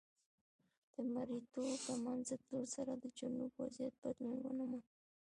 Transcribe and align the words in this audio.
د 0.93 0.95
مریتوب 1.13 1.73
له 1.87 1.95
منځه 2.05 2.33
تلو 2.43 2.61
سره 2.75 2.91
د 2.95 3.03
جنوب 3.17 3.51
وضعیت 3.61 3.95
بدلون 4.03 4.37
ونه 4.41 4.65
موند. 4.71 4.87